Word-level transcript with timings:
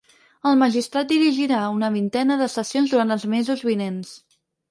El 0.51 0.55
magistrat 0.61 1.11
dirigirà 1.11 1.59
una 1.75 1.91
vintena 1.99 2.39
de 2.41 2.47
sessions 2.55 2.95
durant 2.97 3.17
els 3.19 3.27
mesos 3.37 3.65
vinents. 3.71 4.17